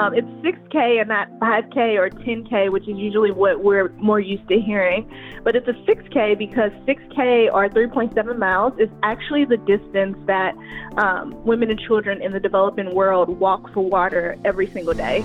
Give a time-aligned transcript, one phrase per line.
[0.00, 4.48] Um, it's 6K and not 5K or 10K, which is usually what we're more used
[4.48, 5.06] to hearing.
[5.44, 10.54] But it's a 6K because 6K or 3.7 miles is actually the distance that
[10.96, 15.20] um, women and children in the developing world walk for water every single day.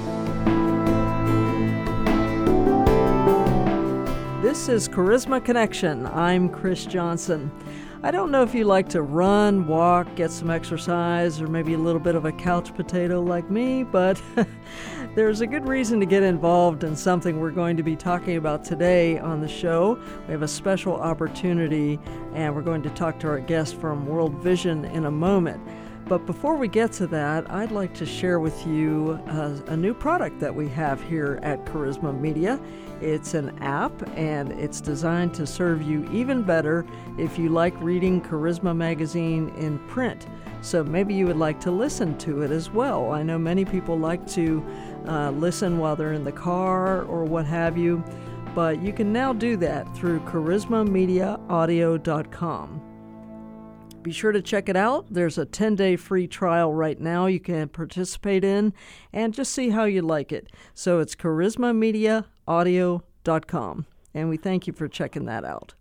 [4.41, 6.05] This is Charisma Connection.
[6.07, 7.49] I'm Chris Johnson.
[8.05, 11.77] I don't know if you like to run, walk, get some exercise, or maybe a
[11.79, 14.21] little bit of a couch potato like me, but
[15.15, 18.63] there's a good reason to get involved in something we're going to be talking about
[18.63, 19.99] today on the show.
[20.27, 21.99] We have a special opportunity,
[22.35, 25.59] and we're going to talk to our guest from World Vision in a moment.
[26.07, 29.95] But before we get to that, I'd like to share with you uh, a new
[29.95, 32.59] product that we have here at Charisma Media.
[33.01, 36.85] It's an app and it's designed to serve you even better
[37.17, 40.27] if you like reading Charisma Magazine in print.
[40.61, 43.11] So maybe you would like to listen to it as well.
[43.11, 44.65] I know many people like to
[45.07, 48.03] uh, listen while they're in the car or what have you,
[48.55, 52.81] but you can now do that through charismamediaaudio.com.
[54.01, 55.05] Be sure to check it out.
[55.09, 58.73] There's a 10 day free trial right now you can participate in
[59.11, 60.51] and just see how you like it.
[60.73, 62.34] So it's charismamediaaudio.com.
[64.13, 65.73] And we thank you for checking that out.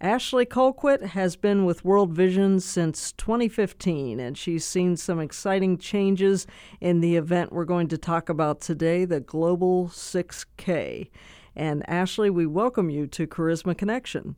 [0.00, 6.46] Ashley Colquitt has been with World Vision since 2015, and she's seen some exciting changes
[6.82, 11.08] in the event we're going to talk about today, the Global 6K.
[11.56, 14.36] And Ashley, we welcome you to Charisma Connection.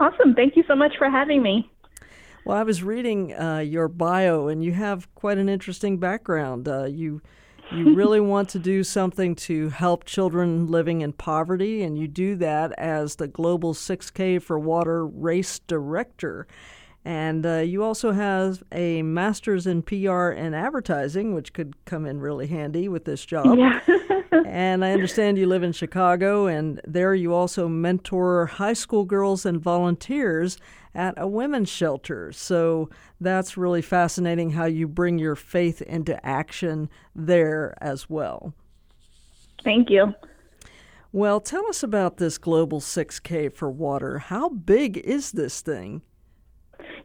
[0.00, 0.34] Awesome.
[0.34, 1.70] Thank you so much for having me.
[2.44, 6.66] Well, I was reading uh, your bio, and you have quite an interesting background.
[6.66, 7.22] Uh, you
[7.74, 12.36] you really want to do something to help children living in poverty, and you do
[12.36, 16.46] that as the Global 6K for Water race director.
[17.04, 22.20] And uh, you also have a master's in PR and advertising, which could come in
[22.20, 23.58] really handy with this job.
[23.58, 23.80] Yeah.
[24.32, 29.46] and I understand you live in Chicago, and there you also mentor high school girls
[29.46, 30.58] and volunteers
[30.94, 32.32] at a women's shelter.
[32.32, 32.90] So
[33.20, 38.54] that's really fascinating how you bring your faith into action there as well.
[39.64, 40.14] Thank you.
[41.12, 44.18] Well, tell us about this Global 6K for water.
[44.18, 46.02] How big is this thing?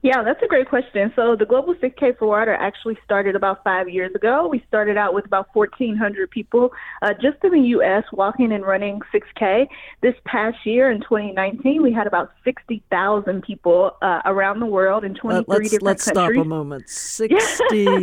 [0.03, 1.11] Yeah, that's a great question.
[1.15, 4.47] So the Global 6K for Water actually started about five years ago.
[4.47, 6.71] We started out with about 1,400 people
[7.01, 8.03] uh, just in the U.S.
[8.13, 9.67] walking and running 6K.
[10.01, 15.13] This past year in 2019, we had about 60,000 people uh, around the world in
[15.15, 16.35] 23 uh, let's, different let's countries.
[16.37, 16.89] stop a moment.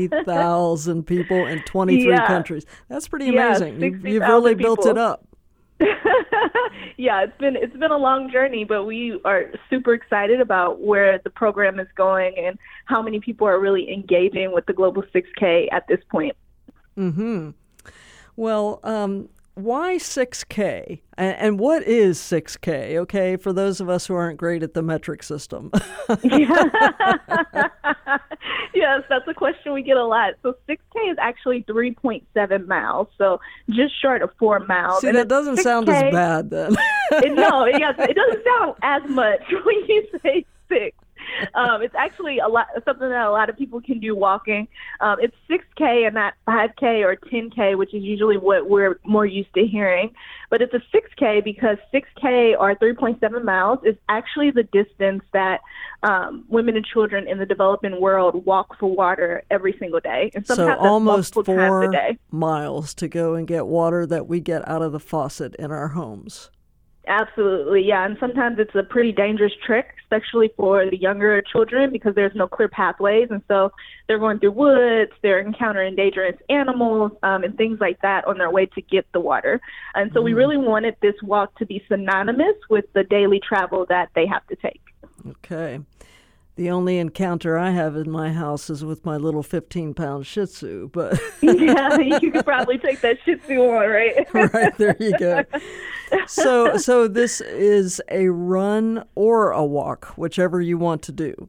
[0.04, 2.26] 60,000 people in 23 Yeah.
[2.26, 2.66] countries.
[2.88, 3.80] That's pretty Yeah, amazing.
[3.80, 5.26] you, you've 60,000 really built it up.
[6.96, 11.18] yeah, it's been it's been a long journey, but we are super excited about where
[11.24, 15.68] the program is going and how many people are really engaging with the Global 6K
[15.72, 16.36] at this point.
[16.94, 17.50] hmm
[18.36, 21.00] Well, um, why 6K?
[21.16, 22.96] And, and what is 6K?
[22.96, 25.70] Okay, for those of us who aren't great at the metric system.
[28.74, 30.34] yes, that's a question we get a lot.
[30.42, 35.00] So 6K is actually 3.7 miles, so just short of four miles.
[35.02, 36.76] See, And that doesn't sound as bad then.
[37.12, 40.96] it, no, it, it doesn't sound as much when you say six.
[41.54, 44.68] Um, it's actually a lot something that a lot of people can do walking.
[45.00, 49.52] Um, it's 6K and not 5K or 10K, which is usually what we're more used
[49.54, 50.12] to hearing.
[50.50, 55.60] But it's a 6K because 6K or 3.7 miles is actually the distance that
[56.02, 60.30] um, women and children in the developing world walk for water every single day.
[60.34, 62.18] And so sometimes that's almost four a day.
[62.30, 65.88] miles to go and get water that we get out of the faucet in our
[65.88, 66.50] homes.
[67.06, 68.06] Absolutely, yeah.
[68.06, 72.46] And sometimes it's a pretty dangerous trick, especially for the younger children because there's no
[72.46, 73.28] clear pathways.
[73.30, 73.72] And so
[74.06, 78.50] they're going through woods, they're encountering dangerous animals um, and things like that on their
[78.50, 79.60] way to get the water.
[79.94, 84.08] And so we really wanted this walk to be synonymous with the daily travel that
[84.14, 84.80] they have to take.
[85.28, 85.80] Okay.
[86.56, 90.46] The only encounter I have in my house is with my little 15 pound Shih
[90.46, 94.34] Tzu, but yeah, you could probably take that Shih Tzu on, right?
[94.54, 95.44] right there you go.
[96.28, 101.48] So, so this is a run or a walk, whichever you want to do.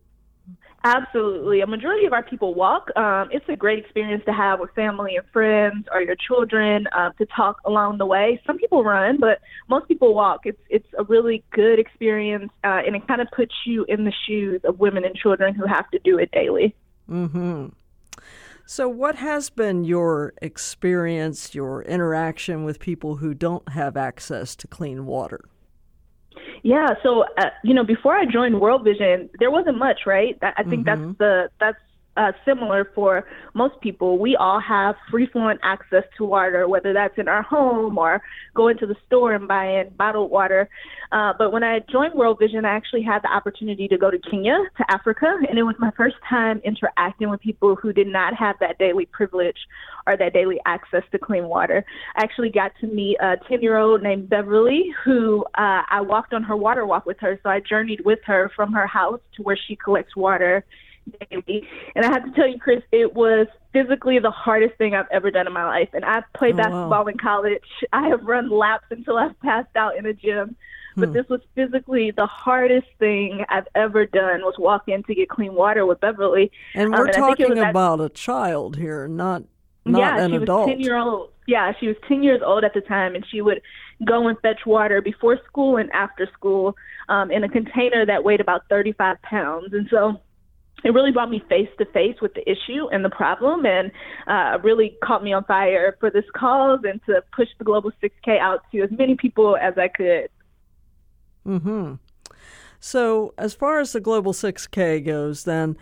[0.86, 1.62] Absolutely.
[1.62, 2.96] A majority of our people walk.
[2.96, 7.10] Um, it's a great experience to have with family and friends or your children uh,
[7.18, 8.40] to talk along the way.
[8.46, 10.42] Some people run, but most people walk.
[10.46, 14.14] It's it's a really good experience, uh, and it kind of puts you in the
[14.28, 16.76] shoes of women and children who have to do it daily.
[17.10, 17.70] Mm-hmm.
[18.68, 24.68] So, what has been your experience, your interaction with people who don't have access to
[24.68, 25.42] clean water?
[26.66, 30.36] Yeah, so uh, you know, before I joined World Vision, there wasn't much, right?
[30.42, 31.78] That, I think that's the that's
[32.18, 34.18] uh, similar for most people.
[34.18, 38.22] We all have free flowing access to water, whether that's in our home or
[38.54, 40.70] going to the store and buying bottled water.
[41.12, 44.20] Uh, but when I joined World Vision, I actually had the opportunity to go to
[44.20, 48.34] Kenya, to Africa, and it was my first time interacting with people who did not
[48.34, 49.58] have that daily privilege
[50.08, 51.84] or that daily access to clean water.
[52.16, 56.34] I actually got to meet a 10 year old named Beverly, who uh, I walked
[56.34, 57.40] on her water walk with her.
[57.44, 60.66] So I journeyed with her from her house to where she collects water
[61.30, 61.68] daily.
[61.96, 65.32] And I have to tell you, Chris, it was physically the hardest thing I've ever
[65.32, 65.90] done in my life.
[65.94, 67.08] And I've played oh, basketball wow.
[67.08, 67.64] in college.
[67.94, 70.56] I have run laps until I've passed out in a gym.
[70.96, 71.14] But hmm.
[71.14, 75.54] this was physically the hardest thing I've ever done was walk in to get clean
[75.54, 76.52] water with Beverly.
[76.74, 79.44] And we're um, and talking about a child here, not
[79.84, 80.68] not yeah, an she adult.
[80.68, 81.32] was ten year old.
[81.48, 83.62] Yeah, she was ten years old at the time, and she would
[84.06, 86.76] go and fetch water before school and after school
[87.10, 89.74] um, in a container that weighed about thirty five pounds.
[89.74, 90.22] And so
[90.84, 93.92] it really brought me face to face with the issue and the problem and
[94.28, 98.40] uh, really caught me on fire for this cause and to push the Global 6K
[98.40, 100.30] out to as many people as I could.
[101.44, 101.94] Hmm.
[102.80, 105.78] So, as far as the Global 6K goes, then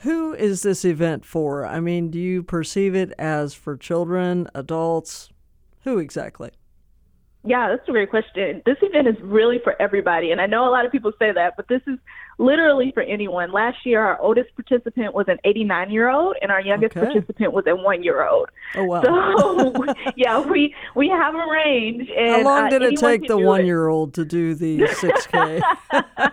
[0.00, 1.66] who is this event for?
[1.66, 5.30] I mean, do you perceive it as for children, adults?
[5.82, 6.50] Who exactly?
[7.46, 8.62] Yeah, that's a great question.
[8.64, 10.30] This event is really for everybody.
[10.30, 11.98] And I know a lot of people say that, but this is
[12.38, 13.52] literally for anyone.
[13.52, 17.04] Last year, our oldest participant was an 89 year old, and our youngest okay.
[17.04, 18.48] participant was a one year old.
[18.74, 19.02] Oh, wow.
[19.02, 22.08] So, yeah, we, we have a range.
[22.16, 26.32] And, How long did uh, it take the one year old to do the 6K?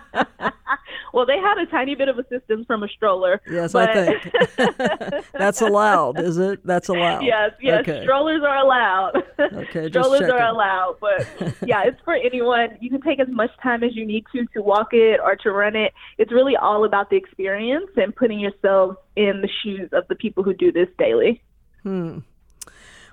[1.22, 3.40] well, they had a tiny bit of assistance from a stroller.
[3.48, 3.90] Yes, but...
[3.90, 5.24] I think.
[5.32, 6.66] That's allowed, is it?
[6.66, 7.24] That's allowed.
[7.24, 7.80] Yes, yes.
[7.80, 8.02] Okay.
[8.02, 9.22] Strollers are allowed.
[9.38, 10.96] Okay, strollers are allowed.
[11.00, 11.26] But
[11.66, 12.76] yeah, it's for anyone.
[12.80, 15.50] You can take as much time as you need to to walk it or to
[15.50, 20.06] run it it's really all about the experience and putting yourself in the shoes of
[20.08, 21.42] the people who do this daily.
[21.82, 22.18] Hmm.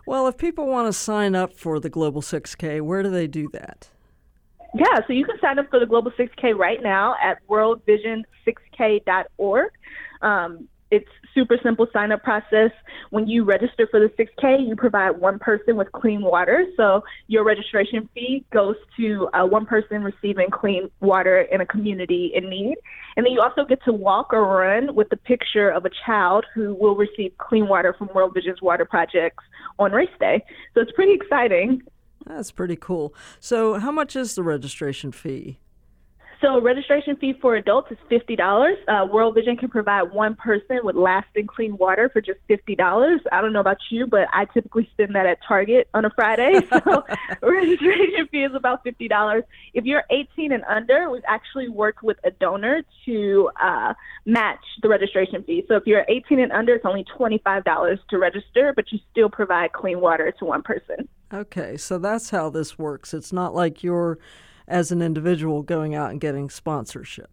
[0.06, 3.50] Well, if people want to sign up for the Global 6K, where do they do
[3.54, 3.90] that?
[4.74, 9.72] Yeah, so you can sign up for the Global 6K right now at worldvision6k.org.
[10.22, 12.72] Um, it's super simple sign up process.
[13.12, 16.66] When you register for the 6K, you provide one person with clean water.
[16.78, 22.32] So your registration fee goes to uh, one person receiving clean water in a community
[22.34, 22.78] in need.
[23.16, 26.46] And then you also get to walk or run with the picture of a child
[26.56, 29.44] who will receive clean water from World Vision's water projects
[29.78, 30.44] on race day.
[30.74, 31.84] So it's pretty exciting.
[32.30, 33.14] That's pretty cool.
[33.40, 35.60] So, how much is the registration fee?
[36.42, 38.78] So registration fee for adults is fifty dollars.
[38.88, 43.20] Uh, World Vision can provide one person with lasting clean water for just fifty dollars.
[43.34, 46.62] I don't know about you, but I typically spend that at Target on a Friday.
[46.70, 47.04] So
[47.42, 49.44] registration fee is about fifty dollars.
[49.74, 53.94] If you're eighteen and under, we've actually worked with a donor to uh,
[54.26, 55.66] match the registration fee.
[55.68, 59.00] So if you're eighteen and under, it's only twenty five dollars to register, but you
[59.12, 61.10] still provide clean water to one person.
[61.34, 63.14] Okay, so that's how this works.
[63.14, 64.18] It's not like you're
[64.70, 67.32] as an individual going out and getting sponsorship?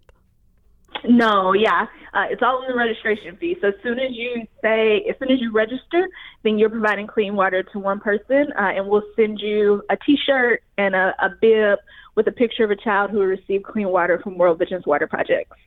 [1.04, 3.58] No, yeah, uh, it's all in the registration fee.
[3.60, 6.08] So as soon as you say, as soon as you register,
[6.43, 10.62] then you're providing clean water to one person, uh, and we'll send you a T-shirt
[10.78, 11.78] and a, a bib
[12.14, 15.58] with a picture of a child who received clean water from World Vision's water projects.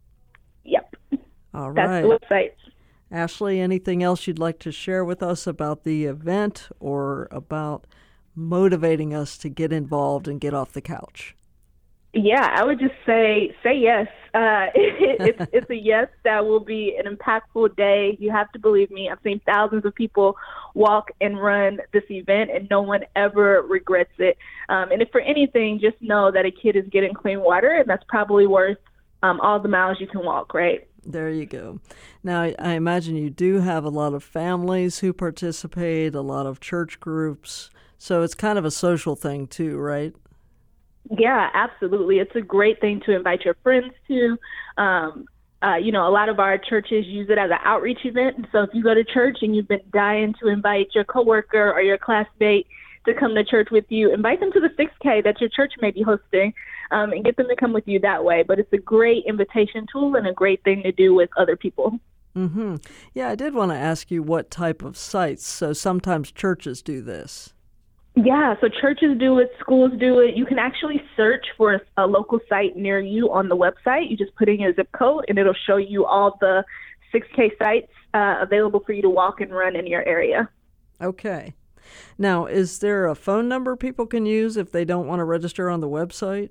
[1.58, 2.04] All right.
[2.04, 2.52] That's the website.
[3.12, 7.88] Ashley, anything else you'd like to share with us about the event or about
[8.36, 11.36] motivating us to get involved and get off the couch?
[12.14, 14.08] Yeah, I would just say say yes.
[14.36, 18.16] Uh, it, it's it's a yes that will be an impactful day.
[18.20, 19.10] You have to believe me.
[19.10, 20.38] I've seen thousands of people
[20.76, 24.38] walk and run this event, and no one ever regrets it.
[24.70, 27.90] Um, and if for anything, just know that a kid is getting clean water, and
[27.90, 28.78] that's probably worth
[29.24, 30.54] um, all the miles you can walk.
[30.54, 30.87] Right.
[31.10, 31.80] There you go.
[32.22, 36.60] Now, I imagine you do have a lot of families who participate, a lot of
[36.60, 37.70] church groups.
[37.98, 40.14] So it's kind of a social thing, too, right?
[41.18, 42.20] Yeah, absolutely.
[42.20, 44.38] It's a great thing to invite your friends to.
[44.78, 45.26] Um,
[45.64, 48.46] uh, you know, a lot of our churches use it as an outreach event.
[48.52, 51.82] So if you go to church and you've been dying to invite your coworker or
[51.82, 52.68] your classmate
[53.06, 55.92] to come to church with you, invite them to the 6K that your church may
[55.92, 56.54] be hosting
[56.92, 58.44] um, and get them to come with you that way.
[58.44, 62.00] But it's a great invitation tool and a great thing to do with other people.
[62.36, 62.75] Mm-hmm.
[63.13, 65.46] Yeah, I did want to ask you what type of sites.
[65.48, 67.54] So sometimes churches do this.
[68.16, 70.36] Yeah, so churches do it, schools do it.
[70.36, 74.10] You can actually search for a, a local site near you on the website.
[74.10, 76.63] You just put in your zip code, and it'll show you all the
[77.13, 80.50] 6K sites uh, available for you to walk and run in your area.
[81.00, 81.54] Okay.
[82.17, 85.70] Now, is there a phone number people can use if they don't want to register
[85.70, 86.50] on the website?